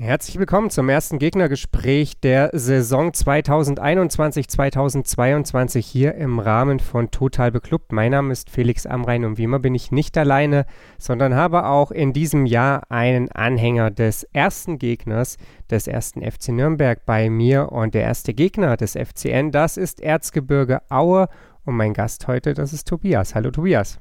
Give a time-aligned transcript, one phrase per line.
[0.00, 7.90] Herzlich willkommen zum ersten Gegnergespräch der Saison 2021-2022 hier im Rahmen von Total Beklubbt.
[7.90, 10.66] Mein Name ist Felix Amrein und wie immer bin ich nicht alleine,
[11.00, 15.36] sondern habe auch in diesem Jahr einen Anhänger des ersten Gegners
[15.68, 20.80] des ersten FC Nürnberg bei mir und der erste Gegner des FCN, das ist Erzgebirge
[20.90, 21.26] Aue
[21.64, 23.34] und mein Gast heute, das ist Tobias.
[23.34, 23.98] Hallo Tobias.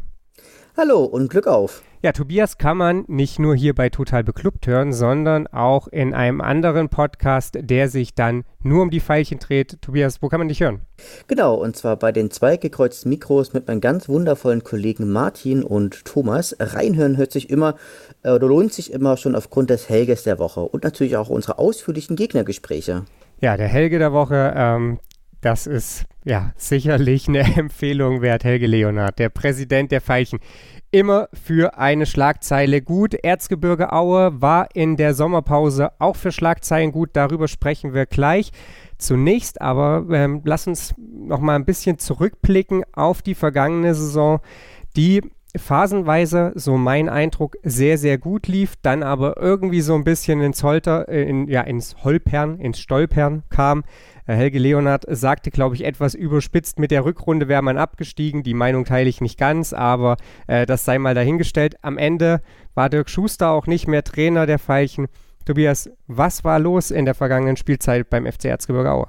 [0.78, 1.82] Hallo und Glück auf.
[2.04, 6.42] Ja, Tobias kann man nicht nur hier bei Total Beklubbt hören, sondern auch in einem
[6.42, 9.82] anderen Podcast, der sich dann nur um die Pfeilchen dreht.
[9.82, 10.82] Tobias, wo kann man dich hören?
[11.26, 16.06] Genau, und zwar bei den zwei gekreuzten Mikros mit meinen ganz wundervollen Kollegen Martin und
[16.06, 16.56] Thomas.
[16.60, 17.76] Reinhören hört sich immer
[18.22, 21.58] äh, oder lohnt sich immer schon aufgrund des Helges der Woche und natürlich auch unsere
[21.58, 23.06] ausführlichen Gegnergespräche.
[23.42, 25.00] Ja, der Helge der Woche, ähm,
[25.42, 28.44] das ist ja sicherlich eine Empfehlung wert.
[28.44, 30.40] Helge Leonard, der Präsident der Veilchen
[30.92, 33.14] immer für eine Schlagzeile gut.
[33.14, 37.10] Erzgebirge Aue war in der Sommerpause auch für Schlagzeilen gut.
[37.14, 38.52] Darüber sprechen wir gleich.
[38.98, 44.40] Zunächst aber ähm, lass uns noch mal ein bisschen zurückblicken auf die vergangene Saison,
[44.96, 45.22] die
[45.58, 50.64] phasenweise, so mein Eindruck, sehr, sehr gut lief, dann aber irgendwie so ein bisschen ins
[50.64, 53.84] Holter, äh, in, ja, ins Holpern, ins Stolpern kam.
[54.26, 58.44] Helge Leonard sagte, glaube ich, etwas überspitzt, mit der Rückrunde wäre man abgestiegen.
[58.44, 61.76] Die Meinung teile ich nicht ganz, aber äh, das sei mal dahingestellt.
[61.82, 62.42] Am Ende
[62.74, 65.08] war Dirk Schuster auch nicht mehr Trainer der Veilchen.
[65.46, 69.08] Tobias, was war los in der vergangenen Spielzeit beim FC Erzgebirge Aue?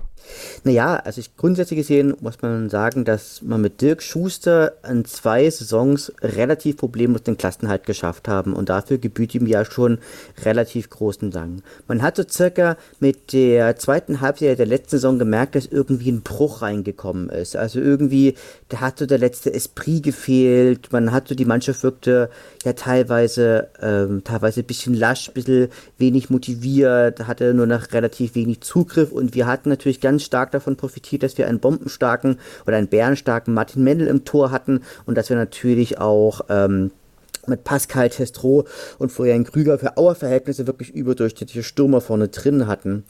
[0.64, 5.48] Naja, also ich, grundsätzlich gesehen muss man sagen, dass man mit Dirk Schuster in zwei
[5.48, 9.98] Saisons relativ problemlos den Klassenhalt geschafft haben und dafür gebührt ihm ja schon
[10.44, 11.62] relativ großen Dank.
[11.86, 16.22] Man hat so circa mit der zweiten Halbjahr der letzten Saison gemerkt, dass irgendwie ein
[16.22, 17.56] Bruch reingekommen ist.
[17.56, 18.34] Also irgendwie,
[18.68, 22.30] da hat so der letzte Esprit gefehlt, man hat so die Mannschaft wirkte
[22.64, 28.34] ja teilweise, ähm, teilweise ein bisschen lasch, ein bisschen wenig motiviert, hatte nur noch relativ
[28.34, 32.76] wenig Zugriff und wir hatten natürlich ganz stark davon profitiert, dass wir einen bombenstarken oder
[32.76, 36.90] einen bärenstarken Martin Mendel im Tor hatten und dass wir natürlich auch ähm,
[37.48, 38.66] mit Pascal Testro
[38.98, 43.04] und Florian Krüger für Auer-Verhältnisse wirklich überdurchschnittliche Stürmer vorne drin hatten.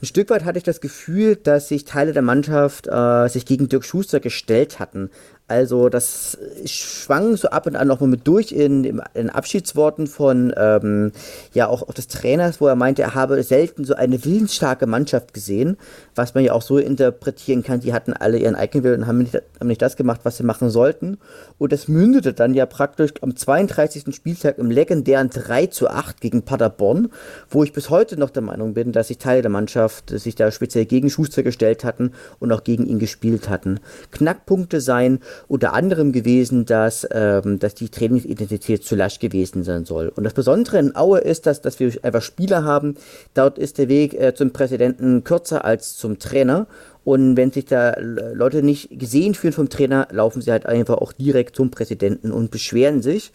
[0.00, 3.68] Ein Stück weit hatte ich das Gefühl, dass sich Teile der Mannschaft äh, sich gegen
[3.68, 5.10] Dirk Schuster gestellt hatten.
[5.48, 10.54] Also das schwang so ab und an nochmal mit durch in, in, in Abschiedsworten von
[10.56, 11.12] ähm,
[11.52, 15.34] ja auch, auch des Trainers, wo er meinte, er habe selten so eine willensstarke Mannschaft
[15.34, 15.76] gesehen,
[16.14, 19.34] was man ja auch so interpretieren kann, die hatten alle ihren Eigenwillen und haben nicht,
[19.34, 21.18] haben nicht das gemacht, was sie machen sollten.
[21.58, 24.14] Und das mündete dann ja praktisch am 32.
[24.14, 27.08] Spieltag im legendären 3 zu 8 gegen Paderborn,
[27.48, 30.50] wo ich bis heute noch der Meinung bin, dass sich Teile der Mannschaft sich da
[30.50, 33.80] speziell gegen Schuster gestellt hatten und auch gegen ihn gespielt hatten.
[34.10, 40.08] Knackpunkte seien unter anderem gewesen, dass, ähm, dass die Trainingsidentität zu lasch gewesen sein soll.
[40.08, 42.96] Und das Besondere in Aue ist, dass, dass wir einfach Spieler haben.
[43.34, 46.66] Dort ist der Weg äh, zum Präsidenten kürzer als zum Trainer.
[47.04, 51.12] Und wenn sich da Leute nicht gesehen fühlen vom Trainer, laufen sie halt einfach auch
[51.12, 53.32] direkt zum Präsidenten und beschweren sich.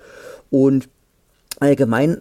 [0.50, 0.88] Und
[1.60, 2.18] allgemein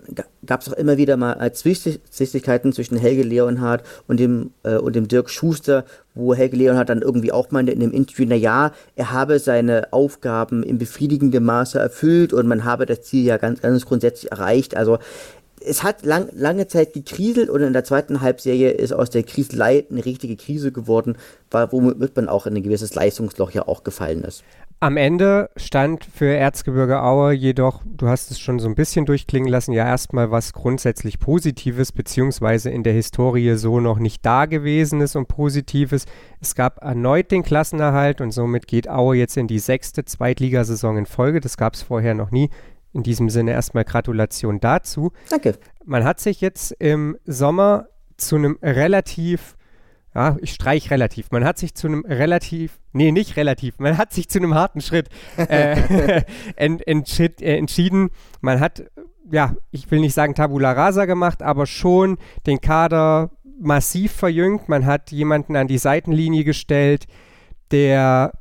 [0.46, 5.08] gab es auch immer wieder mal Zwistigkeiten zwischen Helge Leonhardt und dem, äh, und dem
[5.08, 5.84] Dirk Schuster,
[6.14, 9.92] wo Helge Leonhardt dann irgendwie auch meinte in dem Interview, na ja, er habe seine
[9.92, 14.76] Aufgaben in befriedigendem Maße erfüllt und man habe das Ziel ja ganz, ganz grundsätzlich erreicht.
[14.76, 14.98] Also
[15.66, 19.84] es hat lang, lange Zeit gekriselt und in der zweiten Halbserie ist aus der Kriselei
[19.90, 21.16] eine richtige Krise geworden,
[21.50, 24.44] womit man auch in ein gewisses Leistungsloch ja auch gefallen ist.
[24.78, 29.48] Am Ende stand für Erzgebirge Aue jedoch, du hast es schon so ein bisschen durchklingen
[29.48, 35.00] lassen, ja erstmal was grundsätzlich Positives, beziehungsweise in der Historie so noch nicht da gewesen
[35.00, 36.04] ist und Positives.
[36.42, 41.06] Es gab erneut den Klassenerhalt und somit geht Aue jetzt in die sechste Zweitligasaison in
[41.06, 41.40] Folge.
[41.40, 42.50] Das gab es vorher noch nie.
[42.96, 45.12] In diesem Sinne erstmal Gratulation dazu.
[45.28, 45.58] Danke.
[45.84, 49.54] Man hat sich jetzt im Sommer zu einem relativ
[50.14, 51.30] ja, ich streich relativ.
[51.30, 54.80] Man hat sich zu einem relativ, nee, nicht relativ, man hat sich zu einem harten
[54.80, 56.22] Schritt äh,
[56.56, 58.08] ent, entschied, äh, entschieden.
[58.40, 58.82] Man hat,
[59.30, 62.16] ja, ich will nicht sagen Tabula Rasa gemacht, aber schon
[62.46, 64.70] den Kader massiv verjüngt.
[64.70, 67.06] Man hat jemanden an die Seitenlinie gestellt,
[67.70, 68.32] der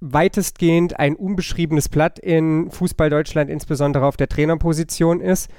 [0.00, 5.50] weitestgehend ein unbeschriebenes Blatt in Fußball Deutschland, insbesondere auf der Trainerposition ist.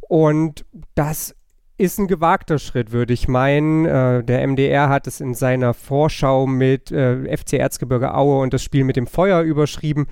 [0.00, 0.64] Und
[0.94, 1.34] das
[1.78, 3.86] ist ein gewagter Schritt, würde ich meinen.
[3.86, 8.62] Äh, der MDR hat es in seiner Vorschau mit äh, FC Erzgebirge Aue und das
[8.62, 10.06] Spiel mit dem Feuer überschrieben.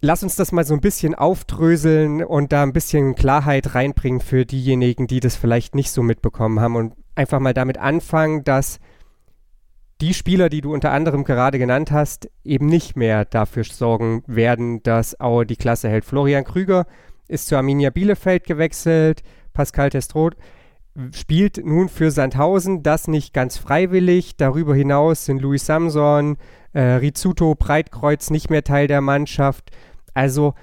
[0.00, 4.46] lass uns das mal so ein bisschen aufdröseln und da ein bisschen Klarheit reinbringen für
[4.46, 8.80] diejenigen, die das vielleicht nicht so mitbekommen haben und einfach mal damit anfangen, dass
[10.00, 14.82] die Spieler, die du unter anderem gerade genannt hast, eben nicht mehr dafür sorgen werden,
[14.82, 16.04] dass Aue die Klasse hält.
[16.04, 16.86] Florian Krüger
[17.28, 20.36] ist zu Arminia Bielefeld gewechselt, Pascal Testroth
[21.12, 24.36] spielt nun für Sandhausen, das nicht ganz freiwillig.
[24.36, 26.36] Darüber hinaus sind Luis Samson,
[26.72, 29.70] äh, Rizzuto, Breitkreuz nicht mehr Teil der Mannschaft.
[30.14, 30.54] Also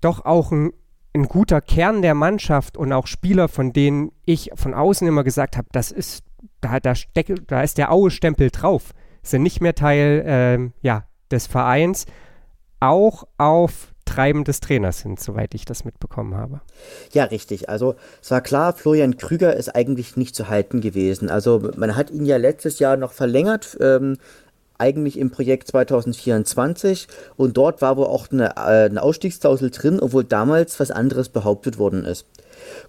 [0.00, 0.72] doch auch ein,
[1.14, 5.56] ein guter Kern der Mannschaft und auch Spieler, von denen ich von außen immer gesagt
[5.56, 6.24] habe, das ist,
[6.64, 11.46] da, da, steck, da ist der Aue-Stempel drauf, sind nicht mehr Teil äh, ja, des
[11.46, 12.06] Vereins.
[12.80, 16.60] Auch auf Treiben des Trainers sind, soweit ich das mitbekommen habe.
[17.12, 17.68] Ja, richtig.
[17.68, 21.30] Also es war klar, Florian Krüger ist eigentlich nicht zu halten gewesen.
[21.30, 23.78] Also man hat ihn ja letztes Jahr noch verlängert.
[23.80, 24.18] Ähm,
[24.76, 27.06] eigentlich im Projekt 2024
[27.36, 31.78] und dort war wohl auch eine, äh, eine Ausstiegsklausel drin, obwohl damals was anderes behauptet
[31.78, 32.26] worden ist.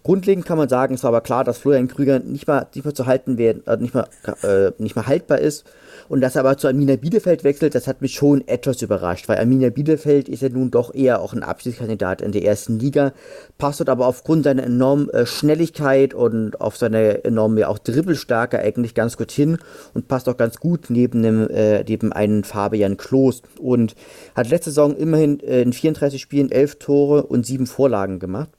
[0.03, 2.93] Grundlegend kann man sagen, es war aber klar, dass Florian Krüger nicht mal, nicht mal
[2.93, 4.07] zu halten werden, äh, nicht, mal,
[4.43, 5.65] äh, nicht mal haltbar ist
[6.09, 9.37] und dass er aber zu Arminia Bielefeld wechselt, das hat mich schon etwas überrascht, weil
[9.37, 13.13] Arminia Bielefeld ist ja nun doch eher auch ein Abschiedskandidat in der ersten Liga,
[13.57, 18.59] passt dort aber aufgrund seiner enormen äh, Schnelligkeit und auf seine enorme ja auch Dribbelstärke
[18.59, 19.57] eigentlich ganz gut hin
[19.93, 23.95] und passt auch ganz gut neben, dem, äh, neben einen Fabian Klos und
[24.35, 28.49] hat letzte Saison immerhin äh, in 34 Spielen 11 Tore und 7 Vorlagen gemacht.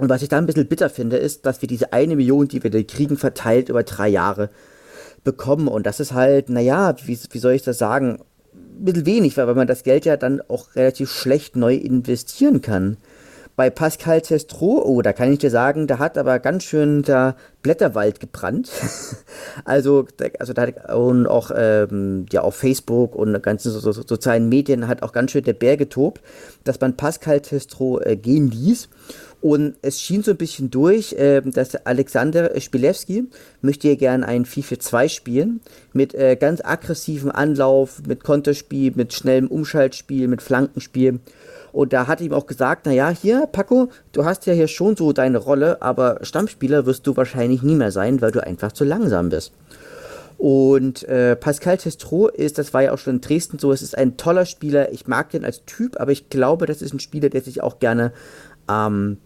[0.00, 2.62] Und was ich da ein bisschen bitter finde, ist, dass wir diese eine Million, die
[2.62, 4.48] wir da kriegen, verteilt über drei Jahre
[5.24, 5.68] bekommen.
[5.68, 8.18] Und das ist halt, naja, wie, wie soll ich das sagen?
[8.54, 12.96] Ein bisschen wenig, weil man das Geld ja dann auch relativ schlecht neu investieren kann.
[13.56, 17.36] Bei Pascal Testro, oh, da kann ich dir sagen, da hat aber ganz schön der
[17.60, 18.70] Blätterwald gebrannt.
[19.66, 20.06] also,
[20.38, 24.88] also da hat und auch ähm, ja auf Facebook und ganzen so, so, sozialen Medien
[24.88, 26.22] hat auch ganz schön der Bär getobt,
[26.64, 28.88] dass man Pascal Testro äh, gehen ließ.
[29.40, 33.24] Und es schien so ein bisschen durch, äh, dass Alexander Spilewski
[33.62, 35.60] möchte hier gerne ein 4-4-2 spielen.
[35.92, 41.20] Mit äh, ganz aggressivem Anlauf, mit Konterspiel, mit schnellem Umschaltspiel, mit Flankenspiel.
[41.72, 45.12] Und da hat ihm auch gesagt, naja, hier, Paco, du hast ja hier schon so
[45.12, 49.30] deine Rolle, aber Stammspieler wirst du wahrscheinlich nie mehr sein, weil du einfach zu langsam
[49.30, 49.52] bist.
[50.36, 53.96] Und äh, Pascal Testro ist, das war ja auch schon in Dresden so, es ist
[53.96, 54.90] ein toller Spieler.
[54.92, 57.78] Ich mag den als Typ, aber ich glaube, das ist ein Spieler, der sich auch
[57.78, 58.12] gerne
[58.68, 59.18] ähm,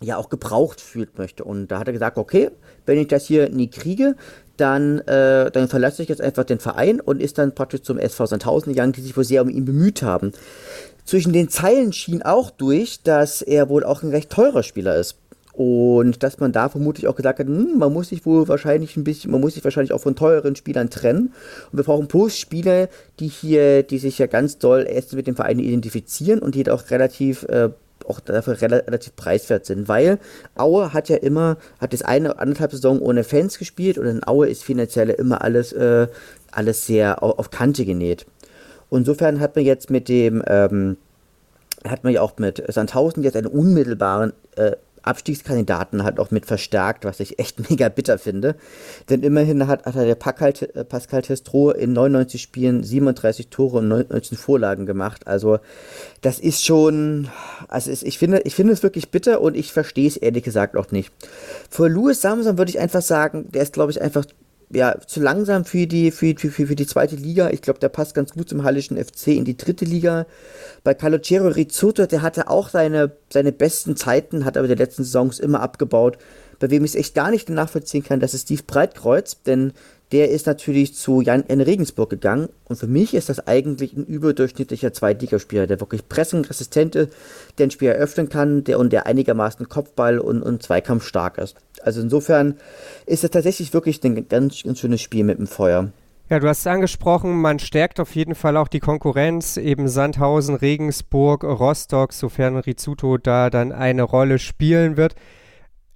[0.00, 1.44] ja auch gebraucht fühlt möchte.
[1.44, 2.50] Und da hat er gesagt, okay,
[2.86, 4.16] wenn ich das hier nie kriege,
[4.56, 8.26] dann, äh, dann verlasse ich jetzt einfach den Verein und ist dann praktisch zum SV
[8.26, 10.32] Sandhausen gegangen, die sich wohl sehr um ihn bemüht haben.
[11.04, 15.16] Zwischen den Zeilen schien auch durch, dass er wohl auch ein recht teurer Spieler ist.
[15.52, 19.04] Und dass man da vermutlich auch gesagt hat, hm, man muss sich wohl wahrscheinlich ein
[19.04, 21.32] bisschen, man muss sich wahrscheinlich auch von teuren Spielern trennen.
[21.70, 22.88] Und wir brauchen bloß Spieler,
[23.18, 26.90] die hier, die sich ja ganz doll erst mit dem Verein identifizieren und die auch
[26.90, 27.70] relativ äh,
[28.10, 30.18] auch dafür relativ preiswert sind, weil
[30.56, 34.48] Aue hat ja immer, hat das eine anderthalb Saison ohne Fans gespielt und in Aue
[34.48, 36.08] ist finanziell immer alles, äh,
[36.50, 38.26] alles sehr auf, auf Kante genäht.
[38.90, 40.96] Insofern hat man jetzt mit dem, ähm,
[41.88, 47.04] hat man ja auch mit Sandhausen jetzt einen unmittelbaren äh, Abstiegskandidaten halt auch mit verstärkt,
[47.04, 48.56] was ich echt mega bitter finde.
[49.08, 54.36] Denn immerhin hat, hat der äh, Pascal Testro in 99 Spielen 37 Tore und 19
[54.36, 55.26] Vorlagen gemacht.
[55.26, 55.58] Also
[56.20, 57.28] das ist schon,
[57.68, 60.90] also ich finde, ich finde es wirklich bitter und ich verstehe es ehrlich gesagt auch
[60.90, 61.12] nicht.
[61.68, 64.24] Für Louis Samson würde ich einfach sagen, der ist glaube ich einfach
[64.72, 67.50] ja, zu langsam für die, für, für, für die zweite Liga.
[67.50, 70.26] Ich glaube, der passt ganz gut zum Hallischen FC in die dritte Liga.
[70.84, 75.40] Bei Calogero Rizzuto, der hatte auch seine, seine besten Zeiten, hat aber die letzten Saisons
[75.40, 76.18] immer abgebaut.
[76.60, 79.72] Bei wem ich es echt gar nicht nachvollziehen kann, das ist Steve Breitkreuz, denn
[80.12, 81.60] der ist natürlich zu Jan N.
[81.60, 82.48] Regensburg gegangen.
[82.64, 87.12] Und für mich ist das eigentlich ein überdurchschnittlicher Zweitligaspieler, der wirklich pressingresistent ist,
[87.58, 91.56] der ein Spiel eröffnen kann, der und der einigermaßen Kopfball und, und Zweikampf stark ist.
[91.82, 92.56] Also insofern
[93.06, 95.92] ist es tatsächlich wirklich ein ganz, ganz schönes Spiel mit dem Feuer.
[96.28, 100.54] Ja, du hast es angesprochen, man stärkt auf jeden Fall auch die Konkurrenz, eben Sandhausen,
[100.54, 105.16] Regensburg, Rostock, sofern Rizzuto da dann eine Rolle spielen wird.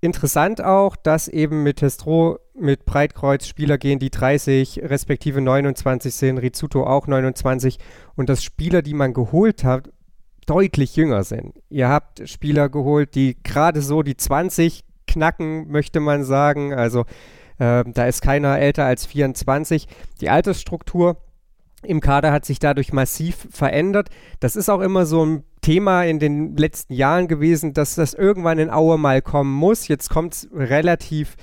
[0.04, 6.36] Interessant auch, dass eben mit Testro mit Breitkreuz Spieler gehen, die 30 respektive 29 sind,
[6.36, 7.78] Rizzuto auch 29
[8.14, 9.88] und dass Spieler, die man geholt hat,
[10.44, 11.58] deutlich jünger sind.
[11.70, 16.74] Ihr habt Spieler geholt, die gerade so die 20 knacken, möchte man sagen.
[16.74, 17.06] Also
[17.56, 19.88] äh, da ist keiner älter als 24.
[20.20, 21.16] Die Altersstruktur
[21.84, 24.08] im Kader hat sich dadurch massiv verändert.
[24.40, 28.58] Das ist auch immer so ein Thema in den letzten Jahren gewesen, dass das irgendwann
[28.58, 29.88] in Aue mal kommen muss.
[29.88, 31.36] Jetzt kommt es relativ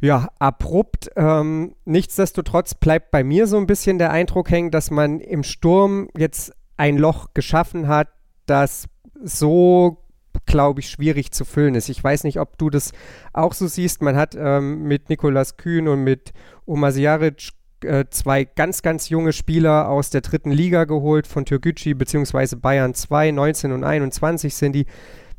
[0.00, 1.10] ja, abrupt.
[1.16, 6.08] Ähm, nichtsdestotrotz bleibt bei mir so ein bisschen der Eindruck hängen, dass man im Sturm
[6.16, 8.08] jetzt ein Loch geschaffen hat,
[8.46, 8.86] das
[9.22, 9.98] so
[10.46, 11.88] glaube ich, schwierig zu füllen ist.
[11.88, 12.92] Ich weiß nicht, ob du das
[13.32, 14.02] auch so siehst.
[14.02, 16.32] Man hat ähm, mit Nikolas Kühn und mit
[16.66, 17.50] Omar Sjaric
[17.84, 22.56] äh, zwei ganz, ganz junge Spieler aus der dritten Liga geholt, von Türkgücü bzw.
[22.56, 24.86] Bayern 2, 19 und 21 sind die.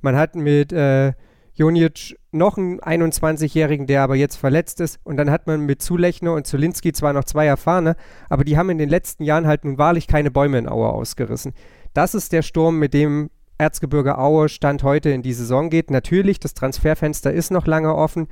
[0.01, 1.13] Man hat mit äh,
[1.53, 4.99] Jonic noch einen 21-Jährigen, der aber jetzt verletzt ist.
[5.03, 7.95] Und dann hat man mit Zulechner und Zulinski zwar noch zwei erfahrene,
[8.29, 11.53] aber die haben in den letzten Jahren halt nun wahrlich keine Bäume in Aue ausgerissen.
[11.93, 15.91] Das ist der Sturm, mit dem Erzgebirge Aue Stand heute in die Saison geht.
[15.91, 18.27] Natürlich, das Transferfenster ist noch lange offen,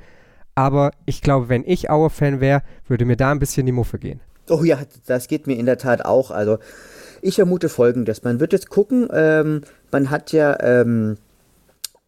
[0.60, 4.20] aber ich glaube, wenn ich Aue-Fan wäre, würde mir da ein bisschen die Muffe gehen.
[4.50, 6.30] Oh ja, das geht mir in der Tat auch.
[6.30, 6.58] Also
[7.22, 8.24] ich vermute folgendes.
[8.24, 11.16] Man wird jetzt gucken, ähm, man hat ja ähm,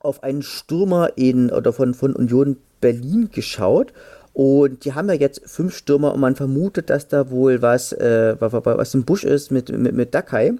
[0.00, 3.94] auf einen Stürmer in oder von, von Union Berlin geschaut
[4.34, 8.36] und die haben ja jetzt fünf Stürmer und man vermutet, dass da wohl was, äh,
[8.38, 10.52] was im Busch ist mit, mit, mit Dakai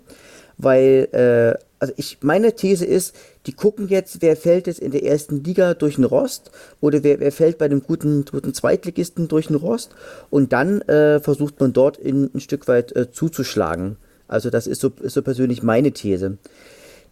[0.62, 3.14] weil, äh, also ich, meine These ist,
[3.46, 6.50] die gucken jetzt, wer fällt jetzt in der ersten Liga durch den Rost
[6.80, 9.94] oder wer, wer fällt bei einem guten, guten Zweitligisten durch den Rost
[10.30, 13.96] und dann äh, versucht man dort in, ein Stück weit äh, zuzuschlagen.
[14.28, 16.38] Also das ist so, ist so persönlich meine These.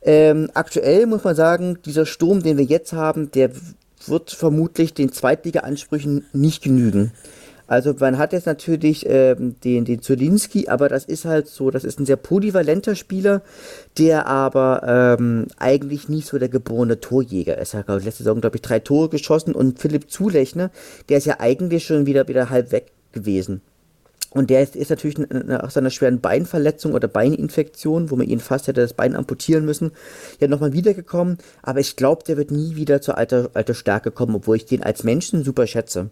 [0.03, 3.51] Ähm, aktuell muss man sagen, dieser Sturm, den wir jetzt haben, der
[4.07, 7.13] wird vermutlich den Zweitliga-Ansprüchen nicht genügen.
[7.71, 11.85] Also man hat jetzt natürlich ähm, den, den Zulinski, aber das ist halt so, das
[11.85, 13.43] ist ein sehr polyvalenter Spieler,
[13.97, 17.75] der aber ähm, eigentlich nicht so der geborene Torjäger ist.
[17.75, 20.73] Er hat letzte Saison, glaube ich, drei Tore geschossen und Philipp Zulechner,
[21.09, 23.61] der ist ja eigentlich schon wieder, wieder halb weg gewesen.
[24.31, 28.67] Und der ist, ist natürlich nach seiner schweren Beinverletzung oder Beininfektion, wo man ihn fast
[28.67, 29.93] hätte das Bein amputieren müssen,
[30.41, 31.39] ja nochmal wiedergekommen.
[31.63, 34.83] Aber ich glaube, der wird nie wieder zur alter, alter Stärke kommen, obwohl ich den
[34.83, 36.11] als Menschen super schätze.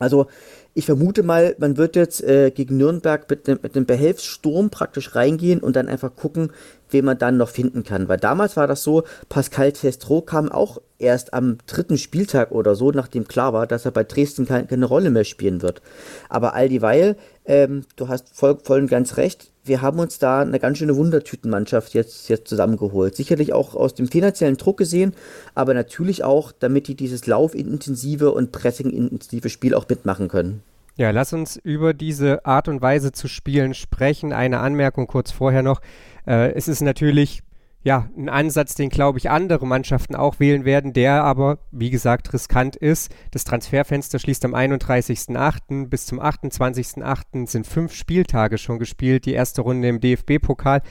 [0.00, 0.26] Also
[0.74, 5.60] ich vermute mal, man wird jetzt äh, gegen Nürnberg mit einem mit Behelfssturm praktisch reingehen
[5.60, 6.52] und dann einfach gucken,
[6.92, 8.08] wen man dann noch finden kann.
[8.08, 12.90] Weil damals war das so, Pascal Testro kam auch erst am dritten Spieltag oder so,
[12.90, 15.82] nachdem klar war, dass er bei Dresden keine, keine Rolle mehr spielen wird.
[16.28, 17.16] Aber all dieweil,
[17.46, 20.96] ähm, du hast voll, voll und ganz recht, wir haben uns da eine ganz schöne
[20.96, 23.14] Wundertütenmannschaft jetzt, jetzt zusammengeholt.
[23.14, 25.14] Sicherlich auch aus dem finanziellen Druck gesehen,
[25.54, 30.62] aber natürlich auch, damit die dieses laufintensive und pressingintensive Spiel auch mitmachen können.
[31.00, 34.34] Ja, lass uns über diese Art und Weise zu spielen sprechen.
[34.34, 35.80] Eine Anmerkung kurz vorher noch.
[36.26, 37.40] Äh, es ist natürlich
[37.82, 42.30] ja, ein Ansatz, den, glaube ich, andere Mannschaften auch wählen werden, der aber, wie gesagt,
[42.34, 43.10] riskant ist.
[43.30, 45.88] Das Transferfenster schließt am 31.08.
[45.88, 47.46] bis zum 28.08.
[47.46, 50.82] sind fünf Spieltage schon gespielt, die erste Runde im DFB-Pokal.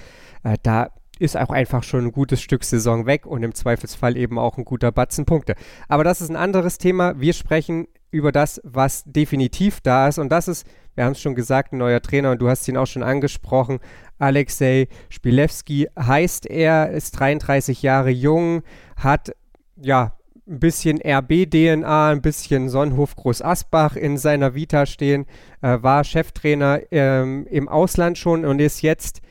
[0.42, 0.90] Äh, da
[1.20, 4.66] ist auch einfach schon ein gutes Stück Saison weg und im Zweifelsfall eben auch ein
[4.66, 5.54] guter Batzen Punkte.
[5.88, 7.20] Aber das ist ein anderes Thema.
[7.20, 10.18] Wir sprechen über das, was definitiv da ist.
[10.18, 12.78] Und das ist, wir haben es schon gesagt, ein neuer Trainer und du hast ihn
[12.78, 13.80] auch schon angesprochen,
[14.18, 18.64] Alexei Spilewski heißt er, ist 33 Jahre jung,
[18.98, 19.32] hat
[19.78, 25.26] ja ein bisschen RB-DNA, ein bisschen Sonnenhof Groß Asbach in seiner Vita stehen,
[25.62, 29.22] äh, war Cheftrainer ähm, im Ausland schon und ist jetzt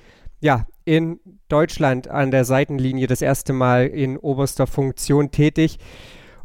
[0.41, 5.79] ja in Deutschland an der Seitenlinie das erste Mal in oberster Funktion tätig.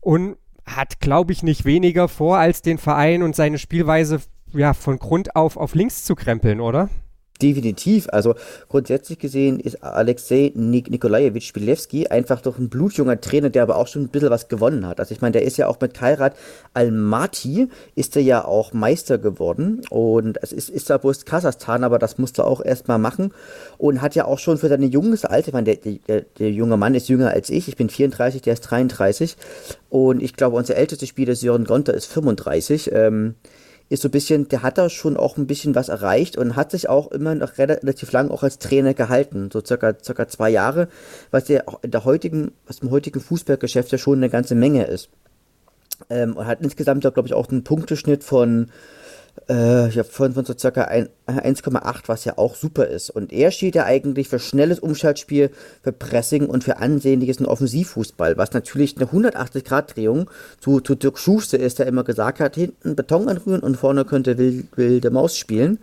[0.01, 4.21] Und hat, glaube ich, nicht weniger vor, als den Verein und seine Spielweise
[4.53, 6.89] ja von Grund auf auf links zu krempeln, oder?
[7.43, 8.07] Definitiv.
[8.09, 8.35] Also
[8.69, 13.87] grundsätzlich gesehen ist Alexei Nik Nikolajewitsch Spilewski einfach doch ein blutjunger Trainer, der aber auch
[13.87, 15.01] schon ein bisschen was gewonnen hat.
[15.01, 16.37] Also ich meine, der ist ja auch mit Kairat
[16.73, 22.17] Almaty ist er ja auch Meister geworden und es ist, ist bloß Kasachstan, aber das
[22.17, 23.33] musste er auch erstmal machen
[23.77, 26.77] und hat ja auch schon für seine junges Alter, ich meine, der, der, der junge
[26.77, 29.35] Mann ist jünger als ich, ich bin 34, der ist 33
[29.89, 32.91] und ich glaube, unser ältester Spieler Sören Gonter ist 35.
[32.93, 33.35] Ähm,
[33.93, 36.71] ist so ein bisschen, der hat da schon auch ein bisschen was erreicht und hat
[36.71, 40.87] sich auch immer noch relativ lang auch als Trainer gehalten, so circa, circa zwei Jahre,
[41.29, 44.85] was ja auch in der heutigen, was im heutigen Fußballgeschäft ja schon eine ganze Menge
[44.85, 45.09] ist.
[46.09, 48.71] Ähm, und hat insgesamt, glaube ich, auch einen Punkteschnitt von
[49.49, 50.87] äh, ja, von, von so circa
[51.27, 53.09] 1,8, was ja auch super ist.
[53.09, 58.53] Und er steht ja eigentlich für schnelles Umschaltspiel, für Pressing und für ansehnliches Offensivfußball, was
[58.53, 63.61] natürlich eine 180-Grad-Drehung zu, zu Dirk Schuster ist, der immer gesagt hat, hinten Beton anrühren
[63.61, 65.79] und vorne könnte wilde Maus spielen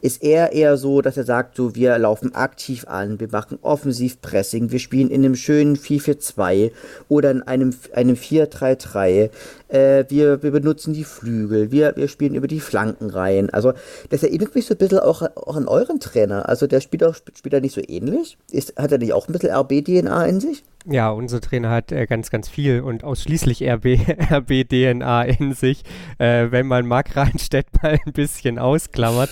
[0.00, 4.20] ist er eher so, dass er sagt, so, wir laufen aktiv an, wir machen offensiv
[4.20, 6.70] Pressing, wir spielen in einem schönen 4-4-2
[7.08, 9.30] oder in einem, einem 4-3-3,
[9.68, 13.50] äh, wir, wir benutzen die Flügel, wir, wir spielen über die Flanken rein.
[13.50, 13.72] Also,
[14.10, 16.48] das erinnert mich so ein bisschen auch, auch an euren Trainer.
[16.48, 18.38] Also, der spielt auch spielt er nicht so ähnlich.
[18.50, 20.62] Ist, hat er nicht auch ein bisschen RB-DNA in sich?
[20.86, 23.84] Ja, unser Trainer hat äh, ganz, ganz viel und ausschließlich RB,
[24.32, 25.82] RB-DNA in sich,
[26.18, 29.30] äh, wenn man Mark Reinstedt mal ein bisschen ausklammert.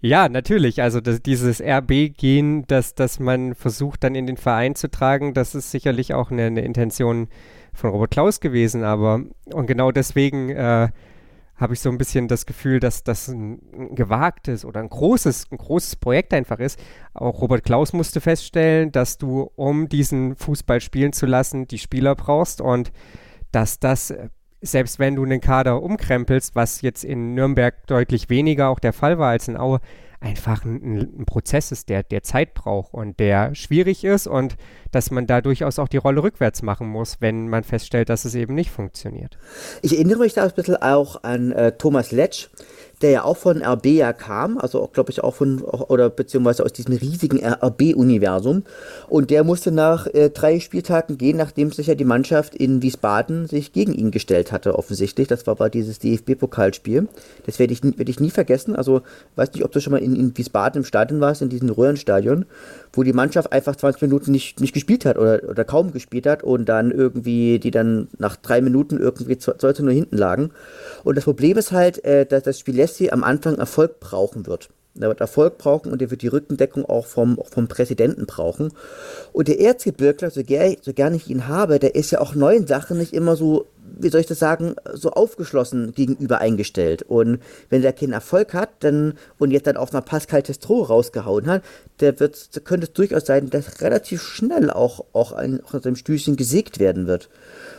[0.00, 4.90] Ja, natürlich, also das, dieses RB-Gen, das, das man versucht dann in den Verein zu
[4.90, 7.28] tragen, das ist sicherlich auch eine, eine Intention
[7.72, 9.20] von Robert Klaus gewesen, aber
[9.52, 10.88] und genau deswegen äh,
[11.60, 15.48] habe ich so ein bisschen das Gefühl, dass das ein, ein, gewagtes oder ein großes,
[15.50, 16.80] ein großes Projekt einfach ist.
[17.12, 22.14] Auch Robert Klaus musste feststellen, dass du, um diesen Fußball spielen zu lassen, die Spieler
[22.14, 22.92] brauchst und
[23.52, 24.14] dass das,
[24.62, 29.18] selbst wenn du einen Kader umkrempelst, was jetzt in Nürnberg deutlich weniger auch der Fall
[29.18, 29.80] war als in Aue,
[30.20, 34.56] einfach ein, ein, Prozess ist, der, der Zeit braucht und der schwierig ist und
[34.90, 38.34] dass man da durchaus auch die Rolle rückwärts machen muss, wenn man feststellt, dass es
[38.34, 39.38] eben nicht funktioniert.
[39.82, 42.48] Ich erinnere mich da ein bisschen auch an äh, Thomas Letsch,
[43.02, 46.72] der ja auch von RB ja kam, also glaube ich auch von, oder beziehungsweise aus
[46.72, 48.64] diesem riesigen RB-Universum.
[49.08, 53.46] Und der musste nach äh, drei Spieltagen gehen, nachdem sich ja die Mannschaft in Wiesbaden
[53.46, 55.28] sich gegen ihn gestellt hatte, offensichtlich.
[55.28, 57.08] Das war bei dieses DFB-Pokalspiel.
[57.46, 58.76] Das werde ich, werd ich nie vergessen.
[58.76, 59.02] Also,
[59.36, 62.44] weiß nicht, ob du schon mal in, in Wiesbaden im Stadion warst, in diesem Röhrenstadion,
[62.92, 66.42] wo die Mannschaft einfach 20 Minuten nicht, nicht gespielt hat oder, oder kaum gespielt hat
[66.42, 70.50] und dann irgendwie, die dann nach drei Minuten irgendwie 2 nur hinten lagen.
[71.04, 74.68] Und das Problem ist halt, äh, dass das Spiel Messi am Anfang Erfolg brauchen wird.
[74.98, 78.72] Er wird Erfolg brauchen und er wird die Rückendeckung auch vom, auch vom Präsidenten brauchen.
[79.32, 82.66] Und der Erzgebirgler, so, ger so gerne ich ihn habe, der ist ja auch neuen
[82.66, 83.66] Sachen nicht immer so,
[83.98, 87.02] wie soll ich das sagen, so aufgeschlossen gegenüber eingestellt.
[87.02, 91.46] Und wenn der keinen Erfolg hat dann, und jetzt dann auf mal Pascal Testro rausgehauen
[91.46, 91.62] hat,
[92.00, 95.82] der wird, da könnte es durchaus sein, dass relativ schnell auch, auch, ein, auch aus
[95.82, 97.28] seinem Stühlchen gesägt werden wird.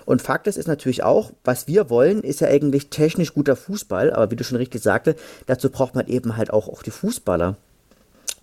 [0.06, 4.12] Und Fakt ist, ist natürlich auch, was wir wollen, ist ja eigentlich technisch guter Fußball,
[4.12, 5.16] aber wie du schon richtig sagte,
[5.46, 7.58] dazu braucht man eben halt auch, auch die Fußballer.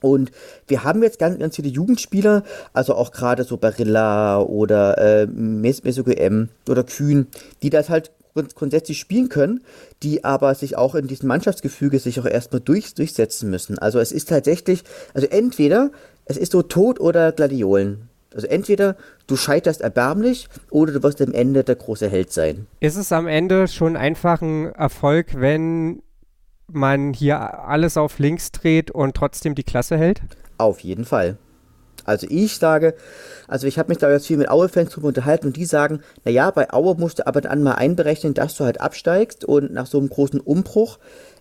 [0.01, 0.31] Und
[0.67, 6.11] wir haben jetzt ganz, ganz viele Jugendspieler, also auch gerade so Barilla oder äh, Mesugo
[6.11, 7.27] M oder Kühn,
[7.63, 8.13] die das halt
[8.55, 9.61] grundsätzlich spielen können,
[10.03, 13.79] die aber sich auch in diesem Mannschaftsgefüge sich auch erstmal durch, durchsetzen müssen.
[13.79, 15.91] Also es ist tatsächlich, also entweder
[16.25, 18.09] es ist so Tod oder Gladiolen.
[18.35, 22.67] Also entweder du scheiterst erbärmlich oder du wirst am Ende der große Held sein.
[22.81, 26.03] Ist es am Ende schon einfach ein Erfolg, wenn
[26.71, 30.21] man hier alles auf links dreht und trotzdem die Klasse hält?
[30.59, 31.39] Auf jeden Fall.
[32.05, 32.95] Also ich sage,
[33.49, 36.51] also ich habe mich da jetzt viel mit Aue-Fans drüber unterhalten und die sagen, naja,
[36.51, 39.99] bei Aue musst du aber dann mal einberechnen, dass du halt absteigst und nach so
[39.99, 40.99] einem großen Umbruch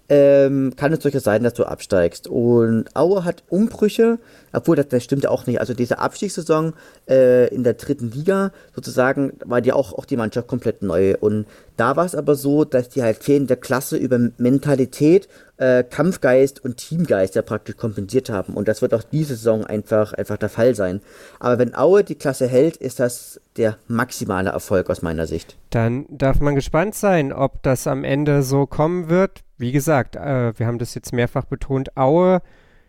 [0.10, 2.28] ähm, kann es durchaus sein, dass du absteigst.
[2.28, 4.20] Und Aue hat Umbrüche,
[4.54, 5.60] obwohl das, das stimmt ja auch nicht.
[5.60, 6.74] Also diese Abstiegssaison
[7.10, 11.16] äh, in der dritten Liga sozusagen war die auch, auch die Mannschaft komplett neu.
[11.20, 16.64] Und da war es aber so, dass die halt fehlende Klasse über Mentalität, äh, Kampfgeist
[16.64, 18.54] und Teamgeist ja praktisch kompensiert haben.
[18.54, 21.02] Und das wird auch diese Saison einfach, einfach der Fall sein.
[21.40, 25.58] Aber wenn Aue die Klasse hält, ist das der maximale Erfolg aus meiner Sicht.
[25.72, 30.58] Dann darf man gespannt sein, ob das am Ende so kommen wird wie gesagt, äh,
[30.58, 32.42] wir haben das jetzt mehrfach betont, Aue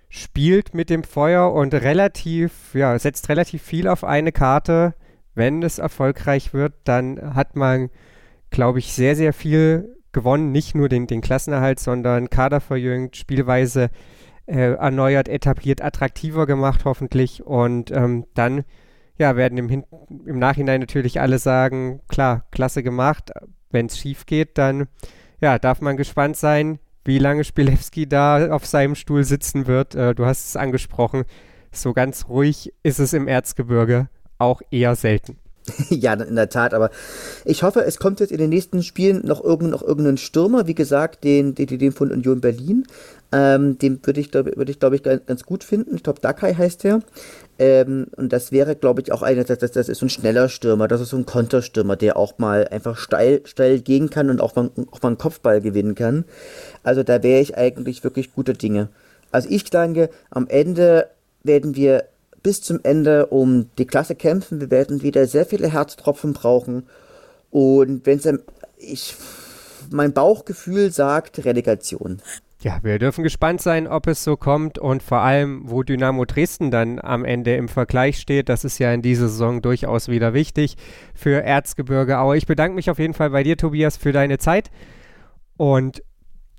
[0.09, 4.95] spielt mit dem Feuer und relativ, ja, setzt relativ viel auf eine Karte.
[5.35, 7.91] Wenn es erfolgreich wird, dann hat man,
[8.51, 10.51] glaube ich, sehr, sehr viel gewonnen.
[10.51, 13.91] Nicht nur den, den Klassenerhalt, sondern Kader verjüngt, Spielweise
[14.47, 17.45] äh, erneuert, etabliert, attraktiver gemacht hoffentlich.
[17.45, 18.65] Und ähm, dann
[19.19, 19.85] ja, werden im, Hin
[20.27, 23.31] im Nachhinein natürlich alle sagen, klar, klasse gemacht.
[23.71, 24.89] Wenn es schief geht, dann
[25.41, 29.95] ja, darf man gespannt sein, wie lange Spilewski da auf seinem Stuhl sitzen wird.
[29.95, 31.25] Äh, du hast es angesprochen.
[31.73, 35.39] So ganz ruhig ist es im Erzgebirge auch eher selten.
[35.91, 36.91] ja, in der Tat, aber
[37.45, 40.75] ich hoffe, es kommt jetzt in den nächsten Spielen noch, irgend, noch irgendein Stürmer, wie
[40.75, 42.85] gesagt, den, den, den von Union Berlin.
[43.31, 45.97] Ähm, den würde ich, würd ich glaube ich, ganz gut finden.
[45.97, 47.01] Ich glaube, Dakai heißt der.
[47.59, 50.49] Ähm, und das wäre, glaube ich, auch einer, das, das, das ist so ein schneller
[50.49, 54.41] Stürmer, das ist so ein Konterstürmer, der auch mal einfach steil, steil gehen kann und
[54.41, 56.25] auch mal, auch mal einen Kopfball gewinnen kann.
[56.83, 58.89] Also da wäre ich eigentlich wirklich guter Dinge.
[59.31, 61.09] Also ich denke, am Ende
[61.43, 62.05] werden wir
[62.43, 64.61] bis zum Ende um die Klasse kämpfen.
[64.61, 66.87] Wir werden wieder sehr viele Herztropfen brauchen.
[67.51, 68.29] Und wenn es
[68.79, 69.17] ich
[69.91, 72.21] mein Bauchgefühl sagt Relegation.
[72.61, 76.73] Ja, wir dürfen gespannt sein, ob es so kommt und vor allem, wo Dynamo Dresden
[76.73, 78.49] dann am Ende im Vergleich steht.
[78.49, 80.77] Das ist ja in dieser Saison durchaus wieder wichtig
[81.15, 82.37] für Erzgebirge Aue.
[82.37, 84.71] Ich bedanke mich auf jeden Fall bei dir, Tobias, für deine Zeit.
[85.57, 86.03] Und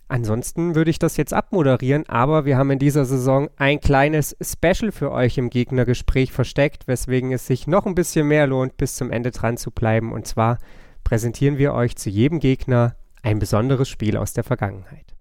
[0.10, 4.92] ansonsten würde ich das jetzt abmoderieren, aber wir haben in dieser Saison ein kleines Special
[4.92, 9.12] für euch im Gegnergespräch versteckt, weswegen es sich noch ein bisschen mehr lohnt, bis zum
[9.12, 10.12] Ende dran zu bleiben.
[10.12, 10.58] Und zwar
[11.04, 15.16] präsentieren wir euch zu jedem Gegner ein besonderes Spiel aus der Vergangenheit.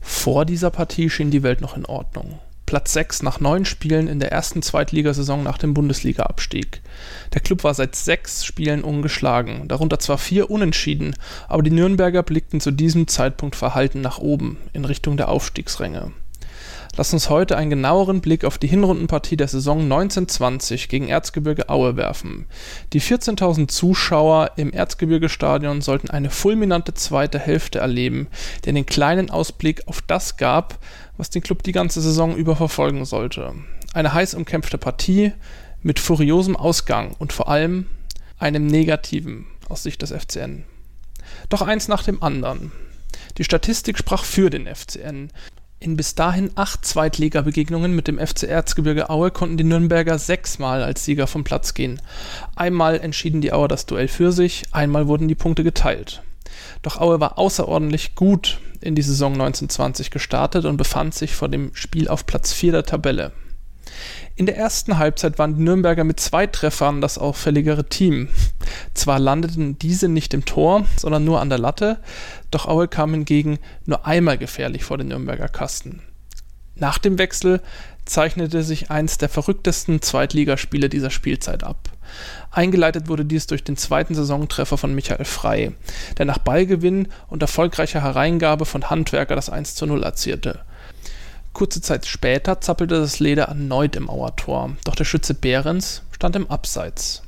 [0.00, 2.38] Vor dieser Partie schien die Welt noch in Ordnung.
[2.72, 6.80] Platz 6 nach neun Spielen in der ersten Zweitligasaison nach dem Bundesliga-Abstieg.
[7.34, 11.14] Der Klub war seit sechs Spielen ungeschlagen, darunter zwar vier Unentschieden,
[11.48, 16.12] aber die Nürnberger blickten zu diesem Zeitpunkt verhalten nach oben, in Richtung der Aufstiegsränge.
[16.94, 21.96] Lass uns heute einen genaueren Blick auf die Hinrundenpartie der Saison 1920 gegen Erzgebirge Aue
[21.96, 22.44] werfen.
[22.92, 28.28] Die 14.000 Zuschauer im Erzgebirge-Stadion sollten eine fulminante zweite Hälfte erleben,
[28.64, 30.78] die einen kleinen Ausblick auf das gab,
[31.16, 33.54] was den Club die ganze Saison über verfolgen sollte.
[33.94, 35.32] Eine heiß umkämpfte Partie
[35.82, 37.86] mit furiosem Ausgang und vor allem
[38.38, 40.64] einem negativen aus Sicht des FCN.
[41.48, 42.70] Doch eins nach dem anderen.
[43.38, 45.30] Die Statistik sprach für den FCN.
[45.82, 51.04] In bis dahin acht Zweitliga-Begegnungen mit dem FC Erzgebirge Aue konnten die Nürnberger sechsmal als
[51.04, 52.00] Sieger vom Platz gehen.
[52.54, 56.22] Einmal entschieden die Auer das Duell für sich, einmal wurden die Punkte geteilt.
[56.82, 61.74] Doch Aue war außerordentlich gut in die Saison 1920 gestartet und befand sich vor dem
[61.74, 63.32] Spiel auf Platz 4 der Tabelle.
[64.34, 68.28] In der ersten Halbzeit waren die Nürnberger mit zwei Treffern das auffälligere Team.
[68.94, 71.98] Zwar landeten diese nicht im Tor, sondern nur an der Latte,
[72.50, 76.02] doch Aue kam hingegen nur einmal gefährlich vor den Nürnberger Kasten.
[76.74, 77.60] Nach dem Wechsel
[78.04, 81.90] zeichnete sich eins der verrücktesten Zweitligaspiele dieser Spielzeit ab.
[82.50, 85.72] Eingeleitet wurde dies durch den zweiten Saisontreffer von Michael Frey,
[86.18, 90.60] der nach Ballgewinn und erfolgreicher Hereingabe von Handwerker das 1 zu 0 erzielte.
[91.52, 96.50] Kurze Zeit später zappelte das Leder erneut im Auertor, doch der Schütze Behrens stand im
[96.50, 97.22] Abseits.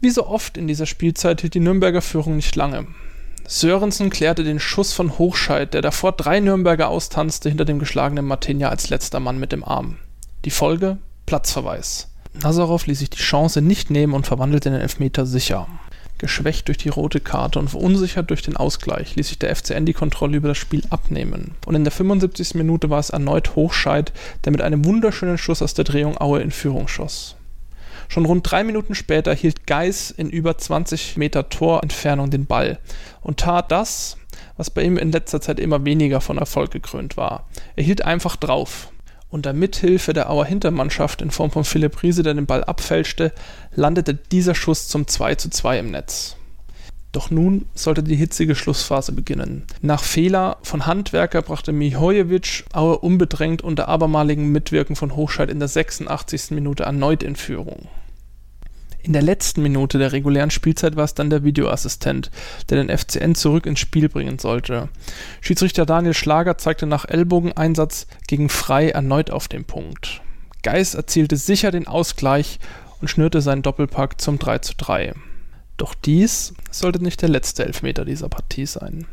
[0.00, 2.86] Wie so oft in dieser Spielzeit hielt die Nürnberger Führung nicht lange.
[3.46, 8.68] Sörensen klärte den Schuss von Hochscheid, der davor drei Nürnberger austanzte, hinter dem geschlagenen Martinia
[8.68, 9.96] als letzter Mann mit dem Arm.
[10.44, 10.98] Die Folge?
[11.26, 12.08] Platzverweis.
[12.34, 15.66] Nazarov ließ sich die Chance nicht nehmen und verwandelte den Elfmeter sicher.
[16.18, 19.92] Geschwächt durch die rote Karte und verunsichert durch den Ausgleich ließ sich der FCN die
[19.92, 21.54] Kontrolle über das Spiel abnehmen.
[21.64, 22.54] Und in der 75.
[22.54, 24.12] Minute war es erneut Hochscheid,
[24.44, 27.36] der mit einem wunderschönen Schuss aus der Drehung Aue in Führung schoss.
[28.08, 32.78] Schon rund drei Minuten später hielt Geis in über 20 Meter Torentfernung den Ball
[33.20, 34.16] und tat das,
[34.56, 37.48] was bei ihm in letzter Zeit immer weniger von Erfolg gekrönt war.
[37.76, 38.90] Er hielt einfach drauf.
[39.30, 43.32] Unter Mithilfe der Auer Hintermannschaft in Form von Philipp Riese, der den Ball abfälschte,
[43.74, 46.36] landete dieser Schuss zum 2 zu 2 im Netz.
[47.12, 49.64] Doch nun sollte die hitzige Schlussphase beginnen.
[49.82, 55.68] Nach Fehler von Handwerker brachte Mihojevic Aue unbedrängt unter abermaligen Mitwirken von Hochscheid in der
[55.68, 56.50] 86.
[56.50, 57.88] Minute erneut in Führung.
[59.02, 62.30] In der letzten Minute der regulären Spielzeit war es dann der Videoassistent,
[62.68, 64.88] der den FCN zurück ins Spiel bringen sollte.
[65.40, 70.20] Schiedsrichter Daniel Schlager zeigte nach Ellbogeneinsatz gegen Frei erneut auf den Punkt.
[70.62, 72.58] Geis erzielte sicher den Ausgleich
[73.00, 75.14] und schnürte seinen Doppelpack zum 3 zu 3.
[75.78, 79.06] Doch dies sollte nicht der letzte Elfmeter dieser Partie sein.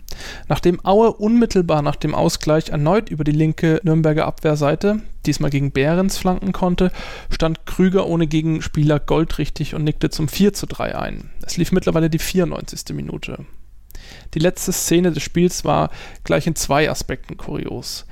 [0.48, 6.18] Nachdem Aue unmittelbar nach dem Ausgleich erneut über die linke Nürnberger Abwehrseite, diesmal gegen Behrens
[6.18, 6.92] flanken konnte,
[7.30, 11.30] stand Krüger ohne Gegenspieler goldrichtig und nickte zum 4 zu 3 ein.
[11.46, 12.96] Es lief mittlerweile die 94.
[12.96, 13.46] Minute.
[14.36, 15.90] Die letzte Szene des Spiels war
[16.26, 18.06] gleich in zwei Aspekten kurios.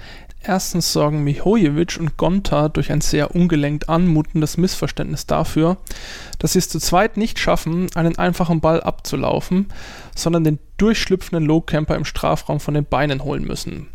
[0.45, 5.77] Erstens sorgen Mihojevic und Gonta durch ein sehr ungelenkt anmutendes Missverständnis dafür,
[6.39, 9.67] dass sie es zu zweit nicht schaffen, einen einfachen Ball abzulaufen,
[10.15, 13.88] sondern den durchschlüpfenden Lowcamper im Strafraum von den Beinen holen müssen.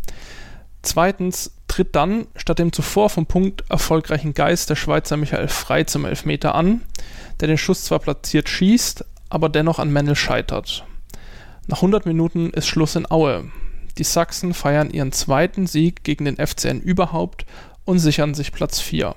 [0.82, 6.06] Zweitens tritt dann statt dem zuvor vom Punkt erfolgreichen Geist der Schweizer Michael Frei zum
[6.06, 6.82] Elfmeter an,
[7.40, 10.86] der den Schuss zwar platziert schießt, aber dennoch an Mendel scheitert.
[11.70, 13.44] Nach 100 Minuten ist Schluss in Aue.
[13.98, 17.44] Die Sachsen feiern ihren zweiten Sieg gegen den FCN überhaupt
[17.85, 19.14] und sichern sich Platz 4.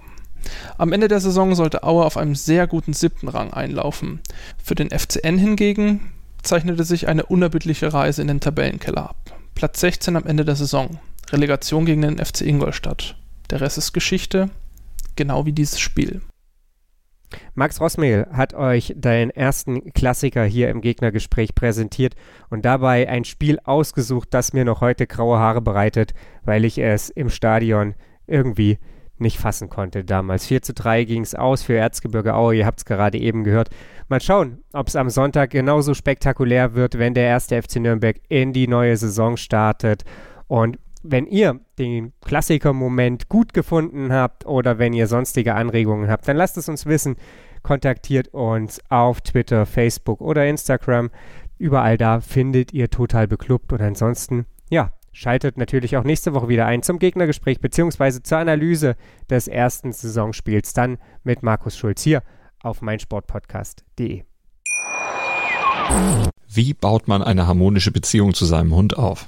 [0.78, 4.20] Am Ende der Saison sollte Aue auf einem sehr guten siebten Rang einlaufen.
[4.62, 6.12] Für den FCN hingegen
[6.44, 9.40] zeichnete sich eine unerbittliche Reise in den Tabellenkeller ab.
[9.56, 11.00] Platz 16 am Ende der Saison.
[11.32, 13.16] Relegation gegen den FC Ingolstadt.
[13.50, 14.50] Der Rest ist Geschichte,
[15.16, 16.22] genau wie dieses Spiel.
[17.54, 22.16] Max Rossmehl hat euch deinen ersten Klassiker hier im Gegnergespräch präsentiert
[22.50, 26.14] und dabei ein Spiel ausgesucht, das mir noch heute graue Haare bereitet,
[26.44, 27.96] weil ich es im Stadion
[28.28, 28.80] irgendwie
[29.22, 30.48] nicht fassen konnte damals.
[30.48, 33.70] 4 zu 3 ging es aus für Erzgebirge Aue, ihr habt es gerade eben gehört.
[34.10, 38.52] Mal schauen, ob es am Sonntag genauso spektakulär wird, wenn der erste FC Nürnberg in
[38.52, 40.04] die neue Saison startet.
[40.48, 46.38] Und wenn ihr den Klassiker-Moment gut gefunden habt oder wenn ihr sonstige Anregungen habt, dann
[46.38, 47.16] lasst es uns wissen.
[47.64, 51.12] Kontaktiert uns auf Twitter, Facebook oder Instagram.
[51.58, 53.72] Überall da findet ihr total beklubbt.
[53.72, 58.24] Und ansonsten, ja, schaltet natürlich auch nächste Woche wieder ein zum Gegnergespräch bzw.
[58.24, 58.96] zur Analyse
[59.30, 60.74] des ersten Saisonspiels.
[60.74, 62.24] Dann mit Markus Schulz hier
[62.64, 64.24] auf meinsportpodcast.de.
[66.48, 69.28] Wie baut man eine harmonische Beziehung zu seinem Hund auf?